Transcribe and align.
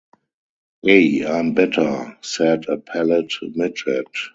"Ay, 0.83 1.23
I'm 1.23 1.53
better," 1.53 2.17
said 2.21 2.67
a 2.67 2.77
pallid 2.79 3.31
midget. 3.53 4.09